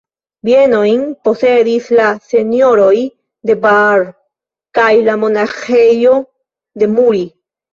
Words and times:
Bienojn 0.47 1.03
posedis 1.27 1.89
la 1.99 2.07
Senjoroj 2.31 2.95
de 3.51 3.57
Baar 3.67 4.07
kaj 4.79 4.89
la 5.11 5.19
Monaĥejo 5.27 6.19
de 6.83 6.91
Muri. 6.99 7.25